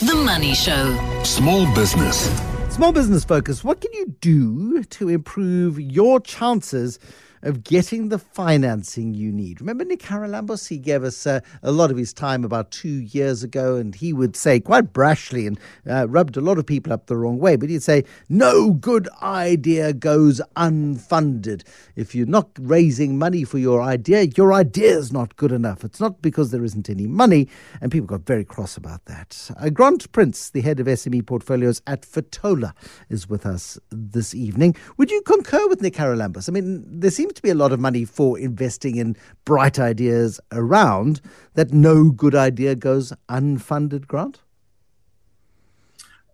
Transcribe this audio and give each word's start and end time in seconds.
The 0.00 0.14
Money 0.14 0.54
Show. 0.54 1.22
Small 1.24 1.64
business. 1.74 2.28
Small 2.68 2.92
business 2.92 3.24
focus. 3.24 3.64
What 3.64 3.80
can 3.80 3.94
you 3.94 4.14
do 4.20 4.84
to 4.84 5.08
improve 5.08 5.80
your 5.80 6.20
chances 6.20 6.98
of 7.46 7.62
getting 7.62 8.08
the 8.08 8.18
financing 8.18 9.14
you 9.14 9.30
need. 9.32 9.60
Remember 9.60 9.84
Nick 9.84 10.00
Haralambous? 10.00 10.68
He 10.68 10.78
gave 10.78 11.04
us 11.04 11.26
uh, 11.26 11.40
a 11.62 11.70
lot 11.70 11.90
of 11.90 11.96
his 11.96 12.12
time 12.12 12.44
about 12.44 12.72
two 12.72 12.88
years 12.88 13.44
ago, 13.44 13.76
and 13.76 13.94
he 13.94 14.12
would 14.12 14.36
say 14.36 14.58
quite 14.58 14.92
brashly 14.92 15.46
and 15.46 15.58
uh, 15.88 16.08
rubbed 16.08 16.36
a 16.36 16.40
lot 16.40 16.58
of 16.58 16.66
people 16.66 16.92
up 16.92 17.06
the 17.06 17.16
wrong 17.16 17.38
way, 17.38 17.56
but 17.56 17.70
he'd 17.70 17.82
say, 17.82 18.04
No 18.28 18.72
good 18.72 19.08
idea 19.22 19.92
goes 19.92 20.40
unfunded. 20.56 21.62
If 21.94 22.14
you're 22.14 22.26
not 22.26 22.50
raising 22.58 23.16
money 23.16 23.44
for 23.44 23.58
your 23.58 23.80
idea, 23.80 24.22
your 24.36 24.52
idea 24.52 24.98
is 24.98 25.12
not 25.12 25.36
good 25.36 25.52
enough. 25.52 25.84
It's 25.84 26.00
not 26.00 26.20
because 26.20 26.50
there 26.50 26.64
isn't 26.64 26.90
any 26.90 27.06
money, 27.06 27.48
and 27.80 27.92
people 27.92 28.08
got 28.08 28.26
very 28.26 28.44
cross 28.44 28.76
about 28.76 29.04
that. 29.04 29.50
Uh, 29.56 29.70
Grant 29.70 30.10
Prince, 30.10 30.50
the 30.50 30.62
head 30.62 30.80
of 30.80 30.86
SME 30.86 31.24
portfolios 31.24 31.80
at 31.86 32.02
Fetola, 32.02 32.72
is 33.08 33.28
with 33.28 33.46
us 33.46 33.78
this 33.90 34.34
evening. 34.34 34.74
Would 34.96 35.12
you 35.12 35.22
concur 35.22 35.68
with 35.68 35.80
Nick 35.80 35.94
Haralambous? 35.94 36.48
I 36.48 36.52
mean, 36.52 36.84
there 37.00 37.10
seems 37.10 37.35
to 37.36 37.42
be 37.42 37.50
a 37.50 37.54
lot 37.54 37.72
of 37.72 37.78
money 37.78 38.04
for 38.04 38.38
investing 38.38 38.96
in 38.96 39.16
bright 39.44 39.78
ideas 39.78 40.40
around, 40.52 41.20
that 41.54 41.72
no 41.72 42.10
good 42.10 42.34
idea 42.34 42.74
goes 42.74 43.12
unfunded, 43.28 44.06
Grant? 44.06 44.40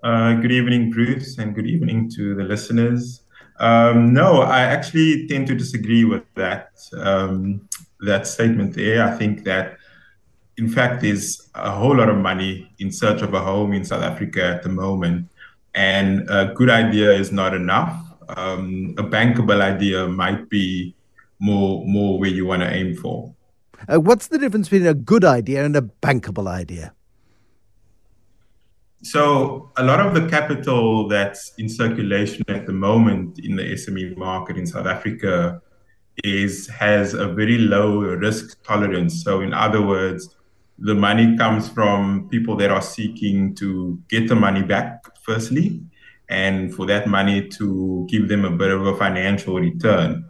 Uh, 0.03 0.35
good 0.35 0.51
evening, 0.51 0.91
Bruce, 0.91 1.39
and 1.39 1.55
good 1.55 1.67
evening 1.67 2.11
to 2.17 2.35
the 2.35 2.43
listeners. 2.43 3.23
Um, 3.61 4.13
no, 4.13 4.43
I 4.43 4.63
actually 4.63 5.29
tend 5.29 5.47
to 5.49 5.55
disagree 5.55 6.05
with 6.05 6.25
that 6.35 6.73
um, 6.97 7.69
that 8.01 8.27
statement 8.27 8.75
there. 8.75 9.05
I 9.05 9.17
think 9.17 9.45
that, 9.45 9.77
in 10.57 10.69
fact, 10.69 11.03
there's 11.03 11.49
a 11.55 11.71
whole 11.71 11.97
lot 11.97 12.09
of 12.09 12.17
money 12.17 12.73
in 12.81 12.91
search 12.91 13.23
of 13.23 13.35
a 13.35 13.41
home 13.41 13.73
in 13.73 13.85
South 13.85 14.03
Africa 14.03 14.45
at 14.45 14.65
the 14.65 14.69
moment, 14.69 15.29
and 15.75 16.29
a 16.29 16.53
good 16.55 16.71
idea 16.71 17.13
is 17.13 17.31
not 17.31 17.55
enough 17.55 18.12
um, 18.29 18.95
a 18.99 19.03
bankable 19.03 19.61
idea 19.61 20.09
might 20.09 20.49
be 20.49 20.95
more 21.39 21.85
more 21.87 22.19
where 22.19 22.31
you 22.31 22.47
want 22.47 22.63
to 22.63 22.71
aim 22.73 22.95
for. 22.97 23.35
Uh, 23.93 24.01
what's 24.01 24.29
the 24.29 24.39
difference 24.39 24.69
between 24.69 24.89
a 24.89 24.95
good 24.95 25.25
idea 25.25 25.65
and 25.65 25.77
a 25.77 25.83
bankable 25.83 26.47
idea? 26.47 26.95
So 29.03 29.73
a 29.77 29.83
lot 29.83 29.99
of 29.99 30.15
the 30.15 30.29
capital 30.29 31.09
that's 31.09 31.53
in 31.59 31.69
circulation 31.69 32.45
at 32.49 32.67
the 32.67 32.73
moment 32.73 33.41
in 33.41 33.57
the 33.57 33.65
SME 33.65 34.17
market 34.17 34.57
in 34.57 34.65
South 34.67 34.87
Africa 34.87 35.61
is 36.23 36.69
has 36.69 37.15
a 37.15 37.27
very 37.27 37.59
low 37.59 38.01
risk 38.01 38.63
tolerance. 38.63 39.25
So 39.25 39.41
in 39.41 39.53
other 39.53 39.83
words, 39.83 40.37
the 40.79 40.95
money 40.95 41.37
comes 41.37 41.69
from 41.69 42.29
people 42.29 42.55
that 42.57 42.71
are 42.71 42.83
seeking 42.83 43.57
to 43.57 44.01
get 44.09 44.29
the 44.29 44.37
money 44.37 44.63
back 44.63 45.05
firstly 45.23 45.81
and 46.29 46.75
for 46.75 46.87
that 46.87 47.07
money 47.07 47.49
to 47.49 48.07
give 48.09 48.29
them 48.29 48.45
a 48.45 48.51
bit 48.51 48.71
of 48.71 48.87
a 48.87 48.97
financial 48.97 49.57
return. 49.57 50.25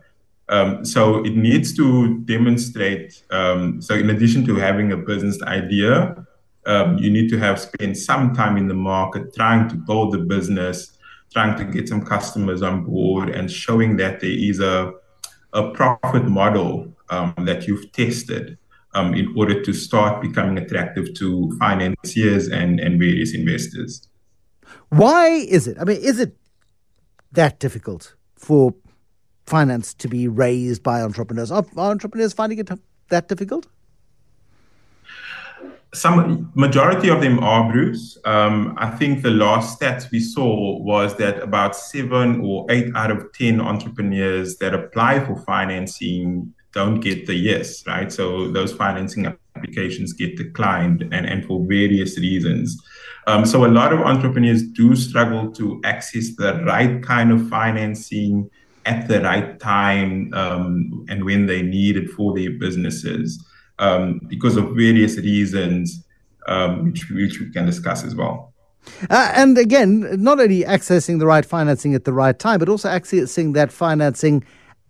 Um, 0.48 0.84
so 0.84 1.24
it 1.24 1.36
needs 1.36 1.74
to 1.76 2.18
demonstrate. 2.20 3.22
Um, 3.30 3.80
so 3.80 3.94
in 3.94 4.10
addition 4.10 4.44
to 4.46 4.56
having 4.56 4.92
a 4.92 4.96
business 4.96 5.40
idea, 5.42 6.26
um, 6.66 6.98
you 6.98 7.10
need 7.10 7.28
to 7.30 7.38
have 7.38 7.60
spent 7.60 7.96
some 7.96 8.34
time 8.34 8.56
in 8.56 8.68
the 8.68 8.74
market 8.74 9.34
trying 9.34 9.68
to 9.68 9.76
build 9.76 10.12
the 10.12 10.18
business, 10.18 10.98
trying 11.32 11.56
to 11.58 11.64
get 11.64 11.88
some 11.88 12.04
customers 12.04 12.62
on 12.62 12.84
board, 12.84 13.30
and 13.30 13.50
showing 13.50 13.96
that 13.96 14.20
there 14.20 14.30
is 14.30 14.60
a 14.60 14.92
a 15.52 15.70
profit 15.70 16.24
model 16.24 16.92
um, 17.10 17.34
that 17.44 17.66
you've 17.66 17.90
tested 17.92 18.56
um, 18.94 19.14
in 19.14 19.34
order 19.36 19.62
to 19.62 19.72
start 19.72 20.22
becoming 20.22 20.58
attractive 20.58 21.14
to 21.14 21.56
financiers 21.58 22.48
and, 22.48 22.80
and 22.80 22.98
various 22.98 23.34
investors. 23.34 24.08
Why 24.90 25.28
is 25.28 25.66
it? 25.66 25.78
I 25.80 25.84
mean, 25.84 25.98
is 26.00 26.20
it 26.20 26.36
that 27.32 27.58
difficult 27.58 28.14
for 28.36 28.74
finance 29.46 29.94
to 29.94 30.08
be 30.08 30.28
raised 30.28 30.82
by 30.82 31.02
entrepreneurs? 31.02 31.50
Are, 31.50 31.64
entrepreneurs 31.76 32.32
finding 32.32 32.58
it 32.58 32.70
that 33.08 33.28
difficult? 33.28 33.66
Some 35.94 36.50
majority 36.54 37.10
of 37.10 37.20
them 37.20 37.38
are, 37.40 37.70
Bruce. 37.70 38.16
Um, 38.24 38.74
I 38.78 38.90
think 38.90 39.22
the 39.22 39.30
last 39.30 39.78
stats 39.78 40.10
we 40.10 40.20
saw 40.20 40.78
was 40.78 41.16
that 41.16 41.42
about 41.42 41.76
seven 41.76 42.40
or 42.40 42.64
eight 42.70 42.94
out 42.94 43.10
of 43.10 43.30
ten 43.34 43.60
entrepreneurs 43.60 44.56
that 44.56 44.72
apply 44.72 45.20
for 45.20 45.36
financing 45.36 46.54
don't 46.72 47.00
get 47.00 47.26
the 47.26 47.34
yes, 47.34 47.86
right? 47.86 48.10
So 48.12 48.50
those 48.50 48.72
financing 48.72 49.26
applications 49.56 50.12
get 50.12 50.36
declined, 50.36 51.02
and, 51.12 51.26
and 51.26 51.44
for 51.44 51.64
various 51.66 52.18
reasons. 52.18 52.80
Um, 53.26 53.44
so 53.46 53.64
a 53.64 53.68
lot 53.68 53.92
of 53.92 54.00
entrepreneurs 54.00 54.62
do 54.62 54.96
struggle 54.96 55.52
to 55.52 55.80
access 55.84 56.34
the 56.36 56.62
right 56.64 57.02
kind 57.02 57.30
of 57.30 57.48
financing 57.48 58.50
at 58.84 59.06
the 59.06 59.20
right 59.20 59.60
time 59.60 60.32
um, 60.34 61.06
and 61.08 61.24
when 61.24 61.46
they 61.46 61.62
need 61.62 61.96
it 61.96 62.10
for 62.10 62.34
their 62.34 62.50
businesses 62.50 63.44
um, 63.78 64.20
because 64.26 64.56
of 64.56 64.70
various 64.70 65.16
reasons, 65.18 66.04
um, 66.48 66.86
which, 66.86 67.08
which 67.10 67.38
we 67.38 67.50
can 67.52 67.64
discuss 67.64 68.02
as 68.02 68.16
well. 68.16 68.52
Uh, 69.10 69.32
and 69.36 69.56
again, 69.58 70.20
not 70.20 70.40
only 70.40 70.62
accessing 70.62 71.20
the 71.20 71.26
right 71.26 71.44
financing 71.44 71.94
at 71.94 72.04
the 72.04 72.12
right 72.12 72.38
time, 72.38 72.58
but 72.58 72.68
also 72.68 72.88
accessing 72.88 73.54
that 73.54 73.70
financing 73.70 74.44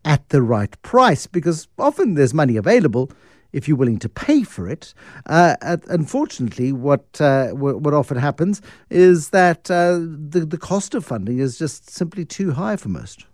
at 0.05 0.29
the 0.31 0.43
right 0.43 0.81
price, 0.83 1.27
because 1.27 1.69
often 1.79 2.15
there's 2.15 2.35
money 2.35 2.57
available 2.57 3.11
if 3.53 3.69
you're 3.69 3.77
willing 3.77 3.99
to 3.99 4.09
pay 4.09 4.43
for 4.43 4.69
it. 4.69 4.95
Uh, 5.27 5.57
unfortunately, 5.89 6.73
what, 6.73 7.21
uh, 7.21 7.49
what 7.51 7.95
often 7.95 8.17
happens 8.17 8.63
is 8.91 9.31
that 9.31 9.71
uh, 9.71 9.99
the, 9.99 10.47
the 10.47 10.59
cost 10.59 10.95
of 10.95 11.05
funding 11.05 11.39
is 11.39 11.59
just 11.59 11.91
simply 11.91 12.25
too 12.25 12.53
high 12.53 12.77
for 12.77 12.89
most. 12.89 13.27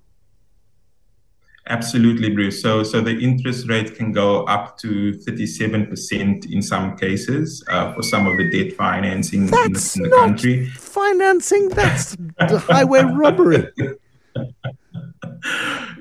Absolutely, 1.70 2.30
Bruce. 2.30 2.62
So, 2.62 2.82
so 2.82 3.02
the 3.02 3.18
interest 3.18 3.68
rate 3.68 3.94
can 3.94 4.10
go 4.10 4.44
up 4.44 4.78
to 4.78 5.12
37% 5.12 6.50
in 6.50 6.62
some 6.62 6.96
cases 6.96 7.62
uh, 7.68 7.92
for 7.92 8.02
some 8.02 8.26
of 8.26 8.38
the 8.38 8.48
debt 8.50 8.74
financing 8.74 9.42
in 9.42 9.46
the, 9.48 9.92
in 9.96 10.02
the 10.04 10.16
country. 10.16 10.66
Financing, 10.66 11.68
that's 11.68 12.16
highway 12.40 13.02
robbery. 13.02 13.70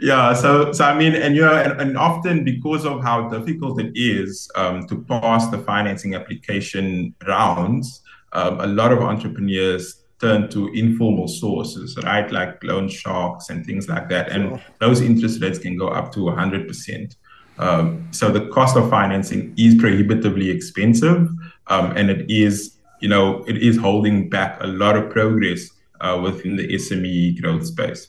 yeah 0.01 0.33
so 0.33 0.71
so 0.71 0.85
i 0.85 0.97
mean 0.97 1.13
and 1.15 1.35
you 1.35 1.41
know 1.41 1.55
and, 1.55 1.79
and, 1.81 1.97
often 1.97 2.43
because 2.43 2.85
of 2.85 3.01
how 3.03 3.29
difficult 3.29 3.79
it 3.79 3.91
is 3.95 4.49
um, 4.55 4.85
to 4.87 5.01
pass 5.03 5.49
the 5.49 5.57
financing 5.57 6.15
application 6.15 7.13
rounds 7.27 8.01
um, 8.33 8.59
a 8.59 8.67
lot 8.67 8.91
of 8.91 8.99
entrepreneurs 8.99 10.03
turn 10.19 10.49
to 10.49 10.67
informal 10.69 11.27
sources 11.27 11.97
right? 12.03 12.31
Like 12.31 12.63
loan 12.63 12.89
sharks 12.89 13.49
and 13.49 13.65
things 13.65 13.87
like 13.87 14.09
that. 14.09 14.29
And 14.29 14.49
sure. 14.49 14.61
those 14.79 15.01
interest 15.01 15.41
rates 15.41 15.59
can 15.59 15.77
go 15.77 15.89
up 15.89 16.11
to 16.13 16.21
100% 16.21 17.15
um, 17.59 18.07
so 18.11 18.29
the 18.29 18.47
cost 18.49 18.77
of 18.77 18.89
financing 18.89 19.53
is 19.57 19.75
prohibitively 19.75 20.49
expensive 20.49 21.29
um, 21.67 21.97
and 21.97 22.09
it 22.09 22.29
is 22.29 22.77
you 22.99 23.09
know 23.09 23.43
it 23.47 23.57
is 23.57 23.77
holding 23.77 24.29
back 24.29 24.61
a 24.61 24.67
lot 24.67 24.95
of 24.95 25.09
progress 25.09 25.69
uh, 26.01 26.19
within 26.21 26.55
the 26.55 26.67
sme 26.75 27.39
growth 27.41 27.65
space 27.65 28.07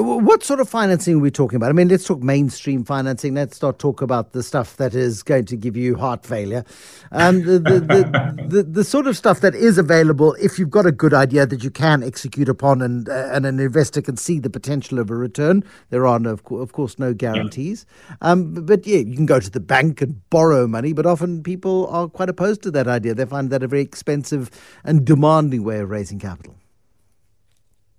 what 0.00 0.42
sort 0.42 0.58
of 0.58 0.70
financing 0.70 1.16
are 1.16 1.18
we 1.18 1.30
talking 1.30 1.56
about? 1.56 1.68
I 1.68 1.72
mean, 1.72 1.88
let's 1.88 2.06
talk 2.06 2.22
mainstream 2.22 2.82
financing. 2.82 3.34
Let's 3.34 3.60
not 3.60 3.78
talk 3.78 4.00
about 4.00 4.32
the 4.32 4.42
stuff 4.42 4.76
that 4.78 4.94
is 4.94 5.22
going 5.22 5.44
to 5.46 5.56
give 5.56 5.76
you 5.76 5.96
heart 5.96 6.24
failure. 6.24 6.64
Um, 7.10 7.42
the, 7.42 7.58
the, 7.58 8.44
the, 8.48 8.62
the, 8.62 8.84
sort 8.84 9.06
of 9.06 9.18
stuff 9.18 9.40
that 9.40 9.54
is 9.54 9.76
available 9.76 10.32
if 10.40 10.58
you've 10.58 10.70
got 10.70 10.86
a 10.86 10.92
good 10.92 11.12
idea 11.12 11.44
that 11.44 11.62
you 11.62 11.70
can 11.70 12.02
execute 12.02 12.48
upon 12.48 12.80
and, 12.80 13.06
uh, 13.06 13.28
and 13.32 13.44
an 13.44 13.60
investor 13.60 14.00
can 14.00 14.16
see 14.16 14.38
the 14.38 14.48
potential 14.48 14.98
of 14.98 15.10
a 15.10 15.14
return. 15.14 15.62
There 15.90 16.06
are, 16.06 16.18
no, 16.18 16.30
of, 16.30 16.44
co- 16.44 16.56
of 16.56 16.72
course, 16.72 16.98
no 16.98 17.12
guarantees. 17.12 17.84
Um, 18.22 18.54
but, 18.54 18.64
but 18.64 18.86
yeah, 18.86 18.98
you 18.98 19.14
can 19.14 19.26
go 19.26 19.40
to 19.40 19.50
the 19.50 19.60
bank 19.60 20.00
and 20.00 20.28
borrow 20.30 20.66
money, 20.66 20.94
but 20.94 21.04
often 21.04 21.42
people 21.42 21.86
are 21.88 22.08
quite 22.08 22.30
opposed 22.30 22.62
to 22.62 22.70
that 22.70 22.88
idea. 22.88 23.14
They 23.14 23.26
find 23.26 23.50
that 23.50 23.62
a 23.62 23.68
very 23.68 23.82
expensive 23.82 24.50
and 24.84 25.04
demanding 25.04 25.64
way 25.64 25.80
of 25.80 25.90
raising 25.90 26.18
capital. 26.18 26.56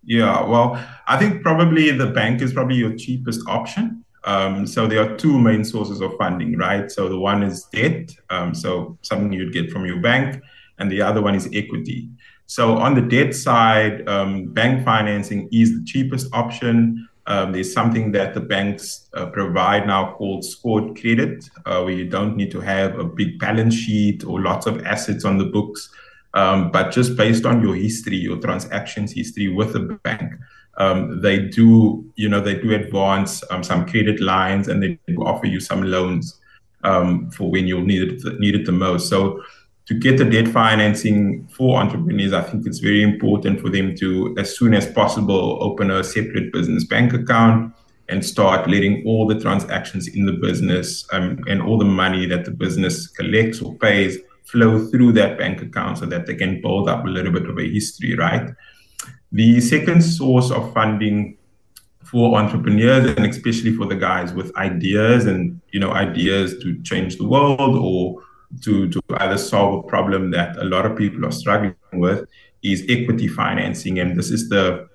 Yeah, 0.06 0.44
well, 0.46 0.84
I 1.08 1.18
think 1.18 1.42
probably 1.42 1.92
the 1.92 2.08
bank 2.08 2.42
is 2.42 2.54
probably 2.54 2.76
your 2.76 2.96
cheapest 2.96 3.42
option. 3.48 4.04
Um, 4.26 4.66
so 4.66 4.88
there 4.88 5.02
are 5.02 5.18
two 5.18 5.40
main 5.40 5.64
sources 5.64 6.02
of 6.02 6.14
funding, 6.18 6.58
right? 6.58 6.90
So 6.92 7.10
the 7.10 7.20
one 7.20 7.44
is 7.44 7.66
debt, 7.74 8.12
um, 8.30 8.54
so 8.54 8.98
something 9.02 9.34
you'd 9.34 9.54
get 9.54 9.72
from 9.72 9.86
your 9.86 10.00
bank, 10.00 10.42
and 10.80 10.92
the 10.92 11.02
other 11.02 11.22
one 11.22 11.36
is 11.36 11.50
equity. 11.54 12.10
So 12.46 12.78
on 12.78 12.96
the 12.96 13.02
debt 13.02 13.34
side, 13.36 14.08
um, 14.08 14.54
bank 14.54 14.86
financing 14.86 15.50
is 15.52 15.74
the 15.78 15.84
cheapest 15.86 16.34
option. 16.34 17.08
Um, 17.26 17.54
there's 17.54 17.74
something 17.74 18.12
that 18.14 18.34
the 18.34 18.42
banks 18.42 19.10
uh, 19.14 19.28
provide 19.28 19.88
now 19.88 20.14
called 20.14 20.44
scored 20.44 21.00
credit, 21.00 21.50
uh, 21.66 21.82
where 21.82 21.94
you 21.94 22.10
don't 22.10 22.36
need 22.36 22.52
to 22.52 22.60
have 22.60 23.00
a 23.00 23.06
big 23.06 23.40
balance 23.40 23.74
sheet 23.74 24.26
or 24.26 24.42
lots 24.42 24.68
of 24.68 24.86
assets 24.86 25.24
on 25.24 25.38
the 25.38 25.46
books 25.46 25.90
um, 26.34 26.72
but 26.72 26.92
just 26.92 27.16
based 27.16 27.46
on 27.46 27.62
your 27.62 27.76
history, 27.76 28.18
your 28.18 28.38
transactions 28.38 29.12
history 29.12 29.48
with 29.48 29.74
the 29.74 30.00
bank, 30.04 30.34
um, 30.78 31.22
they 31.22 31.40
do, 31.40 32.12
you 32.16 32.28
know, 32.28 32.42
they 32.42 32.56
do 32.56 32.74
advance 32.74 33.44
um, 33.52 33.64
some 33.64 33.86
credit 33.88 34.20
lines 34.20 34.68
and 34.68 34.82
they 34.82 34.98
offer 35.20 35.46
you 35.46 35.60
some 35.60 35.84
loans 35.84 36.40
um, 36.84 37.30
for 37.30 37.52
when 37.52 37.68
you 37.68 37.82
need 37.82 38.02
it, 38.02 38.40
need 38.40 38.56
it 38.56 38.66
the 38.66 38.72
most. 38.72 39.10
So 39.10 39.44
to 39.86 39.94
get 39.94 40.18
the 40.18 40.26
debt 40.26 40.48
financing 40.48 41.48
for 41.48 41.80
entrepreneurs, 41.80 42.34
I 42.34 42.42
think 42.42 42.66
it's 42.66 42.80
very 42.80 43.04
important 43.04 43.62
for 43.62 43.70
them 43.70 43.96
to, 43.98 44.36
as 44.38 44.58
soon 44.58 44.74
as 44.74 44.88
possible, 44.92 45.60
open 45.62 45.92
a 45.92 46.04
separate 46.04 46.52
business 46.52 46.86
bank 46.86 47.14
account 47.14 47.74
and 48.10 48.26
start 48.26 48.70
letting 48.70 49.04
all 49.06 49.28
the 49.28 49.40
transactions 49.40 50.08
in 50.08 50.26
the 50.26 50.34
business 50.34 51.06
um, 51.14 51.40
and 51.48 51.62
all 51.62 51.78
the 51.78 51.86
money 51.86 52.26
that 52.26 52.46
the 52.46 52.52
business 52.52 53.08
collects 53.08 53.62
or 53.62 53.76
pays 53.76 54.18
flow 54.44 54.86
through 54.88 55.14
that 55.14 55.38
bank 55.38 55.62
account 55.62 55.98
so 55.98 56.06
that 56.06 56.26
they 56.26 56.36
can 56.36 56.62
build 56.62 56.90
up 56.90 57.06
a 57.06 57.08
little 57.08 57.32
bit 57.32 57.50
of 57.50 57.58
a 57.58 57.70
history, 57.70 58.16
right? 58.16 58.52
The 59.32 59.62
second 59.62 60.02
source 60.02 60.52
of 60.52 60.74
funding 60.74 61.38
for 62.04 62.38
entrepreneurs 62.38 63.10
and 63.16 63.26
especially 63.26 63.74
for 63.76 63.88
the 63.88 63.96
guys 63.96 64.34
with 64.34 64.56
ideas 64.56 65.26
and 65.26 65.60
you 65.72 65.80
know 65.80 65.92
ideas 65.92 66.60
to 66.62 66.80
change 66.84 67.18
the 67.18 67.28
world 67.28 67.76
or 67.78 68.22
to, 68.62 68.90
to 68.90 69.02
either 69.18 69.38
solve 69.38 69.84
a 69.84 69.88
problem 69.88 70.32
that 70.32 70.58
a 70.58 70.64
lot 70.64 70.86
of 70.86 70.98
people 70.98 71.26
are 71.26 71.32
struggling 71.32 71.76
with 71.94 72.28
is 72.62 72.86
equity 72.90 73.28
financing. 73.28 74.00
And 74.00 74.18
this 74.18 74.32
is 74.32 74.50
the 74.50 74.88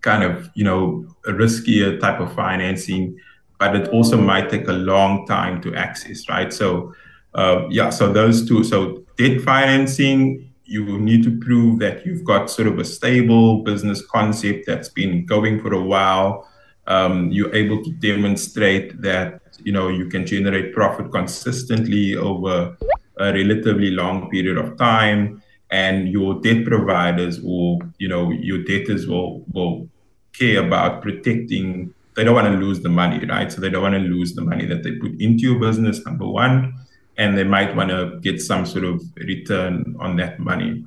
kind 0.00 0.22
of, 0.22 0.50
you 0.54 0.64
know, 0.64 1.06
riskier 1.26 2.00
type 2.00 2.20
of 2.20 2.32
financing, 2.34 3.18
but 3.58 3.74
it 3.76 3.88
also 3.88 4.16
might 4.16 4.50
take 4.50 4.68
a 4.68 4.72
long 4.72 5.26
time 5.26 5.60
to 5.62 5.74
access, 5.74 6.28
right? 6.28 6.52
So, 6.52 6.94
uh, 7.36 7.68
yeah, 7.70 7.90
so 7.90 8.12
those 8.12 8.48
two. 8.48 8.64
So, 8.64 9.04
debt 9.18 9.42
financing, 9.42 10.50
you 10.64 10.84
will 10.84 10.98
need 10.98 11.22
to 11.24 11.38
prove 11.38 11.78
that 11.78 12.04
you've 12.04 12.24
got 12.24 12.50
sort 12.50 12.66
of 12.66 12.78
a 12.78 12.84
stable 12.84 13.62
business 13.62 14.04
concept 14.04 14.64
that's 14.66 14.88
been 14.88 15.24
going 15.26 15.60
for 15.60 15.72
a 15.74 15.80
while. 15.80 16.48
Um, 16.86 17.30
you're 17.30 17.54
able 17.54 17.84
to 17.84 17.90
demonstrate 17.92 19.00
that 19.02 19.40
you 19.64 19.72
know 19.72 19.88
you 19.88 20.08
can 20.08 20.24
generate 20.24 20.72
profit 20.72 21.10
consistently 21.12 22.16
over 22.16 22.76
a 23.18 23.32
relatively 23.32 23.90
long 23.90 24.30
period 24.30 24.56
of 24.56 24.76
time 24.78 25.42
and 25.70 26.08
your 26.08 26.40
debt 26.40 26.64
providers 26.64 27.40
or 27.44 27.78
you 27.98 28.08
know 28.08 28.30
your 28.30 28.62
debtors 28.62 29.06
will 29.06 29.44
will 29.52 29.88
care 30.32 30.64
about 30.64 31.02
protecting 31.02 31.92
they 32.14 32.22
don't 32.22 32.34
want 32.34 32.46
to 32.46 32.58
lose 32.64 32.80
the 32.80 32.88
money 32.88 33.24
right 33.26 33.50
so 33.50 33.60
they 33.60 33.70
don't 33.70 33.82
want 33.82 33.94
to 33.94 34.00
lose 34.00 34.34
the 34.34 34.42
money 34.42 34.64
that 34.66 34.82
they 34.82 34.92
put 34.92 35.12
into 35.20 35.42
your 35.42 35.58
business 35.58 36.04
number 36.04 36.26
one 36.26 36.72
and 37.18 37.36
they 37.36 37.44
might 37.44 37.74
want 37.74 37.90
to 37.90 38.18
get 38.20 38.40
some 38.40 38.66
sort 38.66 38.84
of 38.84 39.02
return 39.16 39.96
on 39.98 40.16
that 40.16 40.38
money 40.38 40.84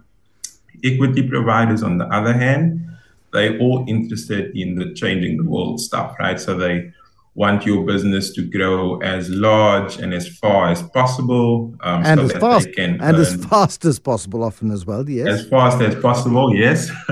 equity 0.83 1.27
providers 1.27 1.83
on 1.83 1.97
the 1.97 2.05
other 2.05 2.33
hand 2.33 2.85
they're 3.31 3.57
all 3.59 3.85
interested 3.87 4.55
in 4.55 4.75
the 4.75 4.93
changing 4.93 5.37
the 5.37 5.43
world 5.43 5.79
stuff 5.79 6.15
right 6.19 6.39
so 6.39 6.55
they 6.55 6.91
want 7.39 7.65
your 7.65 7.85
business 7.85 8.33
to 8.33 8.41
grow 8.41 8.97
as 8.99 9.29
large 9.29 9.97
and 9.97 10.13
as 10.13 10.27
far 10.27 10.69
as 10.69 10.83
possible, 10.83 11.73
um, 11.81 12.03
and 12.05 12.19
so 12.19 12.25
as 12.25 12.31
fast 12.33 12.67
and 12.77 13.01
as 13.01 13.45
fast 13.45 13.85
as 13.85 13.97
possible, 13.97 14.43
often 14.43 14.71
as 14.71 14.85
well. 14.85 15.09
Yes, 15.09 15.27
as 15.27 15.47
fast 15.47 15.81
as 15.81 15.95
possible. 15.95 16.53
Yes, 16.53 16.89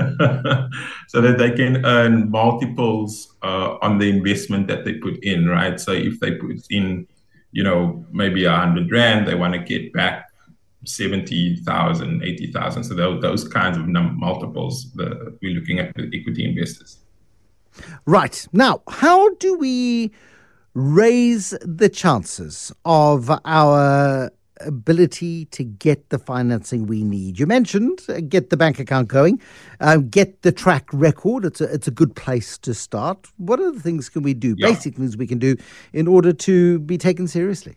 so 1.08 1.20
that 1.22 1.36
they 1.38 1.52
can 1.52 1.84
earn 1.86 2.30
multiples 2.30 3.34
uh, 3.42 3.78
on 3.80 3.96
the 3.96 4.10
investment 4.10 4.66
that 4.68 4.84
they 4.84 4.94
put 4.94 5.16
in. 5.24 5.48
Right. 5.48 5.80
So 5.80 5.92
if 5.92 6.20
they 6.20 6.32
put 6.32 6.62
in, 6.68 7.06
you 7.52 7.62
know, 7.62 8.04
maybe 8.12 8.44
a 8.44 8.54
hundred 8.54 8.90
rand, 8.90 9.26
they 9.26 9.34
want 9.34 9.54
to 9.54 9.60
get 9.60 9.92
back 9.92 10.30
70,000, 10.84 12.22
80,000. 12.22 12.84
So 12.84 12.94
those, 12.94 13.20
those 13.22 13.48
kinds 13.48 13.76
of 13.76 13.88
num- 13.88 14.18
multiples 14.18 14.92
the, 14.92 15.36
we're 15.42 15.58
looking 15.58 15.78
at 15.78 15.94
the 15.94 16.10
equity 16.12 16.44
investors. 16.44 16.98
Right. 18.06 18.46
Now, 18.52 18.82
how 18.88 19.34
do 19.34 19.56
we 19.56 20.12
raise 20.74 21.50
the 21.62 21.88
chances 21.88 22.72
of 22.84 23.30
our 23.44 24.30
ability 24.60 25.46
to 25.46 25.64
get 25.64 26.10
the 26.10 26.18
financing 26.18 26.86
we 26.86 27.02
need? 27.04 27.38
You 27.38 27.46
mentioned 27.46 28.00
uh, 28.08 28.20
get 28.20 28.50
the 28.50 28.56
bank 28.56 28.78
account 28.78 29.08
going, 29.08 29.40
um, 29.80 30.08
get 30.08 30.42
the 30.42 30.52
track 30.52 30.86
record. 30.92 31.44
It's 31.44 31.60
a, 31.60 31.72
it's 31.72 31.88
a 31.88 31.92
good 31.92 32.14
place 32.14 32.58
to 32.58 32.74
start. 32.74 33.26
What 33.36 33.60
other 33.60 33.78
things 33.78 34.08
can 34.08 34.22
we 34.22 34.34
do? 34.34 34.54
Yeah. 34.58 34.68
Basic 34.68 34.96
things 34.96 35.16
we 35.16 35.26
can 35.26 35.38
do 35.38 35.56
in 35.92 36.06
order 36.06 36.32
to 36.32 36.78
be 36.80 36.98
taken 36.98 37.28
seriously? 37.28 37.76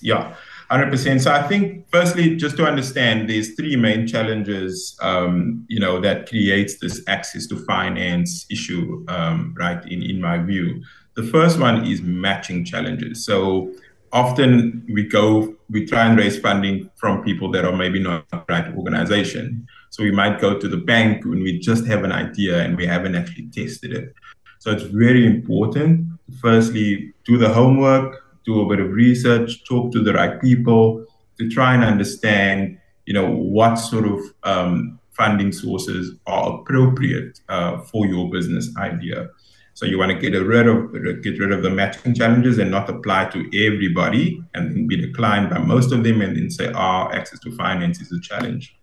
Yeah. 0.00 0.34
100%. 0.70 1.20
So 1.20 1.32
I 1.32 1.42
think, 1.42 1.86
firstly, 1.90 2.36
just 2.36 2.56
to 2.58 2.66
understand, 2.66 3.28
there's 3.28 3.54
three 3.56 3.74
main 3.74 4.06
challenges, 4.06 4.96
um, 5.02 5.64
you 5.68 5.80
know, 5.80 6.00
that 6.00 6.28
creates 6.28 6.78
this 6.78 7.02
access 7.08 7.46
to 7.48 7.56
finance 7.56 8.46
issue, 8.50 9.04
um, 9.08 9.54
right? 9.58 9.84
In 9.86 10.02
in 10.02 10.20
my 10.20 10.38
view, 10.38 10.82
the 11.16 11.24
first 11.24 11.58
one 11.58 11.84
is 11.86 12.02
matching 12.02 12.64
challenges. 12.64 13.24
So 13.24 13.72
often 14.12 14.86
we 14.92 15.04
go, 15.04 15.54
we 15.68 15.86
try 15.86 16.06
and 16.06 16.18
raise 16.18 16.38
funding 16.38 16.90
from 16.96 17.22
people 17.22 17.50
that 17.52 17.64
are 17.64 17.76
maybe 17.76 18.00
not 18.00 18.28
the 18.30 18.42
right 18.48 18.74
organization. 18.74 19.66
So 19.90 20.02
we 20.02 20.10
might 20.10 20.40
go 20.40 20.58
to 20.58 20.68
the 20.68 20.76
bank 20.76 21.24
when 21.24 21.42
we 21.42 21.58
just 21.58 21.86
have 21.86 22.04
an 22.04 22.12
idea 22.12 22.62
and 22.62 22.76
we 22.76 22.86
haven't 22.86 23.14
actually 23.14 23.48
tested 23.48 23.92
it. 23.92 24.14
So 24.58 24.70
it's 24.70 24.82
very 24.84 25.26
important. 25.26 26.06
Firstly, 26.40 27.12
do 27.24 27.38
the 27.38 27.52
homework 27.52 28.20
do 28.44 28.60
a 28.60 28.68
bit 28.68 28.80
of 28.80 28.90
research, 28.92 29.64
talk 29.64 29.92
to 29.92 30.02
the 30.02 30.12
right 30.12 30.40
people 30.40 31.04
to 31.38 31.48
try 31.48 31.74
and 31.74 31.84
understand, 31.84 32.78
you 33.06 33.14
know, 33.14 33.28
what 33.28 33.76
sort 33.76 34.06
of 34.06 34.20
um, 34.44 34.98
funding 35.12 35.52
sources 35.52 36.16
are 36.26 36.60
appropriate 36.60 37.40
uh, 37.48 37.78
for 37.82 38.06
your 38.06 38.30
business 38.30 38.74
idea. 38.76 39.28
So 39.74 39.86
you 39.86 39.98
want 39.98 40.12
to 40.12 40.18
get 40.18 40.36
rid 40.36 40.66
of 40.66 40.92
get 41.22 41.38
rid 41.38 41.52
of 41.52 41.62
the 41.62 41.70
matching 41.70 42.14
challenges 42.14 42.58
and 42.58 42.70
not 42.70 42.90
apply 42.90 43.26
to 43.26 43.66
everybody 43.66 44.42
and 44.54 44.88
be 44.88 44.96
declined 44.96 45.50
by 45.50 45.58
most 45.58 45.92
of 45.92 46.04
them 46.04 46.20
and 46.20 46.36
then 46.36 46.50
say, 46.50 46.70
oh, 46.74 47.08
access 47.12 47.38
to 47.40 47.56
finance 47.56 48.00
is 48.00 48.12
a 48.12 48.20
challenge. 48.20 48.76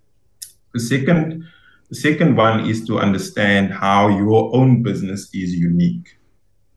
The 0.73 0.79
second, 0.79 1.45
the 1.89 1.95
second 1.95 2.35
one 2.35 2.65
is 2.65 2.85
to 2.87 2.99
understand 2.99 3.73
how 3.73 4.09
your 4.09 4.55
own 4.55 4.83
business 4.83 5.29
is 5.33 5.53
unique, 5.53 6.17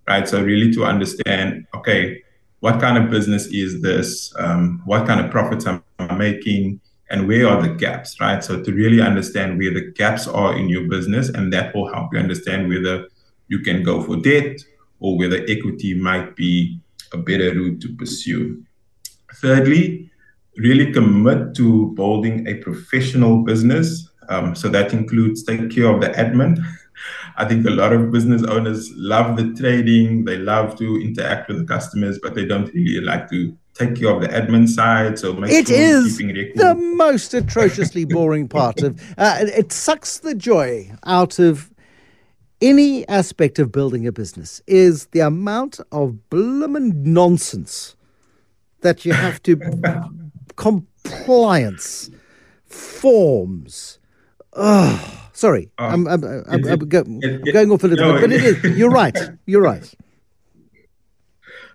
right? 0.09 0.29
So 0.29 0.43
really 0.43 0.73
to 0.75 0.85
understand, 0.85 1.67
okay, 1.75 2.23
what 2.61 2.81
kind 2.81 3.03
of 3.03 3.11
business 3.11 3.47
is 3.47 3.81
this? 3.81 4.33
Um, 4.39 4.83
what 4.85 5.07
kind 5.07 5.21
of 5.21 5.31
profits 5.31 5.67
am 5.67 5.83
I 5.99 6.15
making? 6.15 6.81
And 7.11 7.27
where 7.27 7.49
are 7.49 7.61
the 7.61 7.75
gaps, 7.75 8.21
right? 8.21 8.45
So 8.45 8.63
to 8.63 8.73
really 8.73 9.01
understand 9.01 9.59
where 9.59 9.75
the 9.75 9.91
gaps 9.93 10.29
are 10.29 10.57
in 10.57 10.69
your 10.69 10.89
business, 10.89 11.29
and 11.29 11.53
that 11.53 11.75
will 11.75 11.93
help 11.93 12.13
you 12.13 12.21
understand 12.21 12.69
whether 12.69 13.09
you 13.51 13.59
can 13.59 13.83
go 13.83 14.03
for 14.03 14.17
debt 14.17 14.59
or 15.01 15.19
whether 15.19 15.45
equity 15.49 15.95
might 15.95 16.35
be 16.37 16.81
a 17.13 17.19
better 17.19 17.53
route 17.53 17.81
to 17.83 17.95
pursue. 17.97 18.63
Thirdly, 19.35 20.11
really 20.57 20.93
commit 20.93 21.55
to 21.57 21.93
building 21.95 22.47
a 22.47 22.55
professional 22.55 23.43
business. 23.43 24.09
Um, 24.29 24.55
so 24.55 24.69
that 24.69 24.93
includes 24.93 25.43
take 25.43 25.71
care 25.71 25.89
of 25.89 26.01
the 26.01 26.09
admin, 26.09 26.65
I 27.37 27.47
think 27.47 27.67
a 27.67 27.71
lot 27.71 27.93
of 27.93 28.11
business 28.11 28.43
owners 28.43 28.91
love 28.95 29.37
the 29.37 29.55
trading, 29.55 30.25
they 30.25 30.37
love 30.37 30.77
to 30.79 31.01
interact 31.01 31.49
with 31.49 31.59
the 31.59 31.65
customers, 31.65 32.19
but 32.23 32.35
they 32.35 32.45
don't 32.45 32.73
really 32.75 33.01
like 33.01 33.31
to 33.31 33.57
take 33.75 33.97
care 33.97 34.11
of 34.11 34.21
the 34.21 34.29
admin 34.29 34.69
side. 34.69 35.19
So 35.19 35.43
it 35.45 35.69
sure 35.69 35.77
is 35.77 36.19
the 36.19 36.75
most 36.97 37.33
atrociously 37.33 38.05
boring 38.05 38.49
part 38.49 38.83
of 38.83 39.01
uh, 39.19 39.39
it. 39.41 39.73
Sucks 39.73 40.19
the 40.19 40.35
joy 40.35 40.91
out 41.07 41.39
of 41.39 41.70
any 42.61 43.07
aspect 43.09 43.59
of 43.59 43.73
building 43.73 44.07
a 44.07 44.13
business. 44.13 44.63
Is 44.67 45.07
the 45.07 45.21
amount 45.21 45.81
of 45.93 46.29
bloomin' 46.31 47.03
nonsense 47.03 47.97
that 48.81 49.05
you 49.05 49.13
have 49.13 49.43
to 49.45 49.57
compliance 50.57 52.11
forms. 52.67 53.99
Sorry, 55.33 55.71
uh, 55.79 55.83
I'm, 55.83 56.07
I'm, 56.07 56.25
I'm, 56.25 56.65
I'm 56.67 56.79
go, 56.81 57.03
it, 57.07 57.53
going 57.53 57.71
off 57.71 57.85
a 57.85 57.87
little 57.87 58.07
no, 58.07 58.13
bit, 58.15 58.21
but 58.21 58.33
it 58.33 58.45
is. 58.45 58.77
You're 58.79 58.91
right. 58.91 59.17
You're 59.47 59.63
right. 59.63 59.95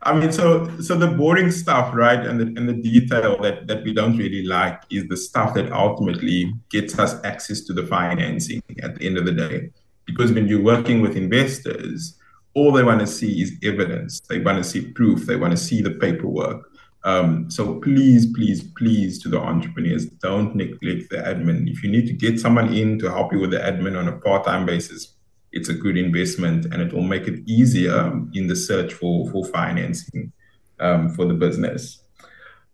I 0.03 0.13
mean, 0.13 0.31
so 0.31 0.69
so 0.79 0.95
the 0.95 1.07
boring 1.07 1.49
stuff, 1.49 1.95
right, 1.95 2.19
and 2.19 2.39
the 2.39 2.45
and 2.59 2.69
the 2.69 2.73
detail 2.73 3.41
that 3.41 3.65
that 3.67 3.83
we 3.83 3.91
don't 3.91 4.17
really 4.17 4.43
like 4.43 4.83
is 4.91 5.07
the 5.07 5.17
stuff 5.17 5.55
that 5.55 5.71
ultimately 5.71 6.53
gets 6.69 6.99
us 6.99 7.15
access 7.23 7.61
to 7.61 7.73
the 7.73 7.87
financing 7.87 8.61
at 8.83 8.95
the 8.95 9.07
end 9.07 9.17
of 9.17 9.25
the 9.25 9.31
day. 9.31 9.71
Because 10.05 10.31
when 10.31 10.47
you're 10.47 10.61
working 10.61 11.01
with 11.01 11.15
investors, 11.15 12.17
all 12.53 12.71
they 12.71 12.83
want 12.83 13.01
to 13.01 13.07
see 13.07 13.41
is 13.41 13.53
evidence. 13.63 14.21
They 14.21 14.39
want 14.39 14.57
to 14.57 14.63
see 14.63 14.91
proof. 14.91 15.25
They 15.25 15.35
want 15.35 15.51
to 15.51 15.57
see 15.57 15.81
the 15.81 15.91
paperwork. 15.91 16.69
Um, 17.03 17.51
so 17.51 17.79
please, 17.81 18.33
please, 18.33 18.63
please, 18.77 19.21
to 19.21 19.29
the 19.29 19.39
entrepreneurs, 19.39 20.07
don't 20.07 20.55
neglect 20.55 21.09
the 21.11 21.17
admin. 21.17 21.69
If 21.69 21.83
you 21.83 21.91
need 21.91 22.07
to 22.07 22.13
get 22.13 22.39
someone 22.39 22.73
in 22.73 22.97
to 22.99 23.11
help 23.11 23.31
you 23.31 23.39
with 23.39 23.51
the 23.51 23.59
admin 23.59 23.97
on 23.97 24.07
a 24.07 24.17
part-time 24.17 24.65
basis, 24.65 25.13
it's 25.51 25.69
a 25.69 25.73
good 25.73 25.97
investment 25.97 26.65
and 26.65 26.81
it 26.81 26.91
will 26.91 27.03
make 27.03 27.27
it 27.27 27.47
easier 27.47 28.11
in 28.33 28.47
the 28.47 28.55
search 28.55 28.93
for, 28.93 29.29
for 29.31 29.45
financing 29.45 30.33
um, 30.79 31.09
for 31.09 31.25
the 31.25 31.33
business. 31.33 32.01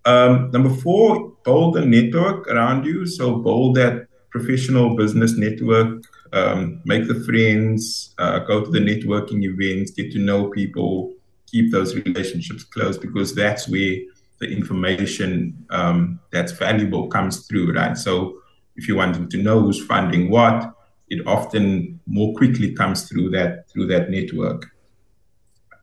Um, 0.06 0.50
number 0.52 0.70
four, 0.70 1.34
build 1.44 1.78
a 1.78 1.86
network 1.86 2.48
around 2.48 2.86
you. 2.86 3.06
So 3.06 3.36
build 3.36 3.76
that 3.76 4.08
professional 4.32 4.96
business 4.96 5.38
network, 5.38 6.04
um, 6.34 6.82
make 6.86 7.08
the 7.08 7.24
friends, 7.24 8.14
uh, 8.18 8.40
go 8.40 8.64
to 8.64 8.72
the 8.72 8.80
networking 8.80 9.44
events, 9.44 9.92
get 9.92 10.12
to 10.14 10.20
know 10.20 10.50
people, 10.50 11.14
keep 11.48 11.72
those 11.72 11.96
relationships 11.96 12.64
close 12.64 12.98
because 12.98 13.36
that's 13.36 13.68
where 13.68 13.98
the 14.40 14.48
information 14.48 15.66
um, 15.70 16.20
that's 16.32 16.52
valuable 16.52 17.08
comes 17.08 17.46
through, 17.48 17.74
right? 17.74 17.98
So 17.98 18.40
if 18.76 18.88
you're 18.88 18.98
wanting 18.98 19.30
to 19.30 19.38
know 19.38 19.62
who's 19.62 19.84
funding 19.86 20.30
what, 20.30 20.74
it 21.10 21.28
often 21.28 22.00
more 22.08 22.34
quickly 22.36 22.74
comes 22.74 23.08
through 23.08 23.30
that 23.32 23.70
through 23.70 23.88
that 23.88 24.10
network. 24.10 24.72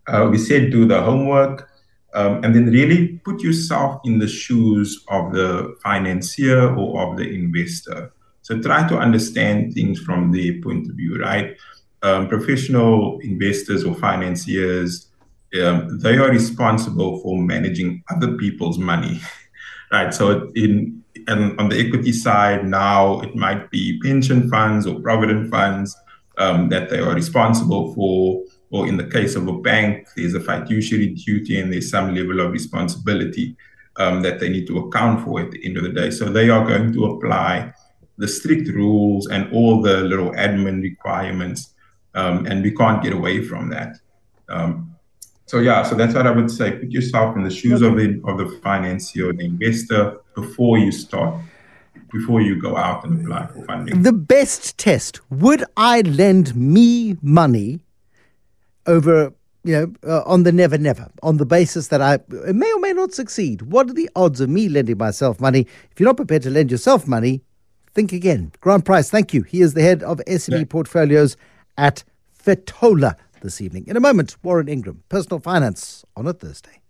Uh, 0.06 0.26
we 0.30 0.38
said 0.38 0.70
do 0.70 0.86
the 0.86 1.00
homework, 1.02 1.68
um, 2.14 2.42
and 2.42 2.54
then 2.54 2.66
really 2.66 3.20
put 3.24 3.42
yourself 3.42 4.00
in 4.04 4.18
the 4.18 4.26
shoes 4.26 5.04
of 5.08 5.32
the 5.32 5.76
financier 5.82 6.74
or 6.74 7.02
of 7.02 7.18
the 7.18 7.28
investor. 7.28 8.10
So 8.48 8.58
try 8.62 8.88
to 8.88 8.96
understand 8.96 9.74
things 9.74 10.00
from 10.00 10.32
their 10.32 10.58
point 10.62 10.88
of 10.88 10.96
view, 10.96 11.18
right? 11.20 11.54
Um, 12.00 12.28
professional 12.28 13.18
investors 13.20 13.84
or 13.84 13.94
financiers, 13.94 15.08
um, 15.62 15.98
they 15.98 16.16
are 16.16 16.30
responsible 16.30 17.20
for 17.20 17.36
managing 17.36 18.02
other 18.08 18.38
people's 18.38 18.78
money, 18.78 19.20
right? 19.92 20.14
So 20.14 20.50
in 20.54 21.04
and 21.26 21.60
on 21.60 21.68
the 21.68 21.78
equity 21.78 22.10
side 22.10 22.64
now, 22.64 23.20
it 23.20 23.36
might 23.36 23.70
be 23.70 24.00
pension 24.02 24.48
funds 24.48 24.86
or 24.86 24.98
provident 24.98 25.50
funds 25.50 25.94
um, 26.38 26.70
that 26.70 26.88
they 26.88 27.00
are 27.00 27.14
responsible 27.14 27.92
for. 27.92 28.44
Or 28.70 28.88
in 28.88 28.96
the 28.96 29.08
case 29.08 29.36
of 29.36 29.46
a 29.46 29.58
bank, 29.58 30.08
there's 30.16 30.32
a 30.32 30.40
fiduciary 30.40 31.08
duty 31.08 31.60
and 31.60 31.70
there's 31.70 31.90
some 31.90 32.14
level 32.14 32.40
of 32.40 32.52
responsibility 32.52 33.58
um, 33.96 34.22
that 34.22 34.40
they 34.40 34.48
need 34.48 34.66
to 34.68 34.78
account 34.78 35.22
for 35.22 35.38
at 35.38 35.50
the 35.50 35.62
end 35.66 35.76
of 35.76 35.82
the 35.82 35.90
day. 35.90 36.10
So 36.10 36.32
they 36.32 36.48
are 36.48 36.66
going 36.66 36.94
to 36.94 37.04
apply 37.04 37.74
the 38.18 38.28
strict 38.28 38.68
rules 38.68 39.28
and 39.28 39.50
all 39.52 39.80
the 39.80 39.98
little 40.02 40.32
admin 40.32 40.82
requirements, 40.82 41.72
um, 42.14 42.46
and 42.46 42.62
we 42.62 42.72
can't 42.72 43.02
get 43.02 43.12
away 43.12 43.44
from 43.44 43.70
that. 43.70 43.96
Um, 44.48 44.94
so 45.46 45.60
yeah, 45.60 45.82
so 45.82 45.94
that's 45.94 46.14
what 46.14 46.26
I 46.26 46.30
would 46.30 46.50
say. 46.50 46.72
Put 46.72 46.90
yourself 46.90 47.36
in 47.36 47.42
the 47.42 47.50
shoes 47.50 47.80
of 47.80 47.96
the 47.96 48.20
of 48.26 48.36
the 48.36 48.60
financier, 48.62 49.32
the 49.32 49.46
investor, 49.46 50.18
before 50.34 50.76
you 50.78 50.92
start, 50.92 51.40
before 52.12 52.42
you 52.42 52.60
go 52.60 52.76
out 52.76 53.04
and 53.04 53.24
apply 53.24 53.46
for 53.46 53.64
funding. 53.64 54.02
The 54.02 54.12
best 54.12 54.76
test: 54.76 55.20
Would 55.30 55.64
I 55.76 56.02
lend 56.02 56.54
me 56.54 57.16
money 57.22 57.80
over? 58.86 59.32
You 59.64 59.74
know, 59.74 59.92
uh, 60.06 60.22
on 60.24 60.44
the 60.44 60.52
never, 60.52 60.78
never, 60.78 61.10
on 61.22 61.36
the 61.36 61.44
basis 61.44 61.88
that 61.88 62.00
I 62.00 62.20
may 62.28 62.72
or 62.72 62.80
may 62.80 62.92
not 62.92 63.12
succeed. 63.12 63.62
What 63.62 63.90
are 63.90 63.92
the 63.92 64.08
odds 64.14 64.40
of 64.40 64.48
me 64.48 64.68
lending 64.68 64.96
myself 64.96 65.40
money? 65.40 65.66
If 65.90 65.98
you're 65.98 66.08
not 66.08 66.16
prepared 66.16 66.42
to 66.42 66.50
lend 66.50 66.70
yourself 66.70 67.06
money, 67.06 67.42
think 67.94 68.12
again. 68.12 68.52
Grant 68.60 68.84
Prince, 68.84 69.10
thank 69.10 69.34
you. 69.34 69.42
He 69.42 69.60
is 69.60 69.74
the 69.74 69.82
head 69.82 70.02
of 70.02 70.18
SME 70.26 70.58
yeah. 70.58 70.64
portfolios 70.68 71.36
at 71.76 72.04
Fetola 72.42 73.16
this 73.42 73.60
evening. 73.60 73.86
In 73.86 73.96
a 73.96 74.00
moment, 74.00 74.36
Warren 74.42 74.68
Ingram, 74.68 75.02
personal 75.08 75.40
finance 75.40 76.04
on 76.16 76.26
a 76.26 76.32
Thursday. 76.32 76.80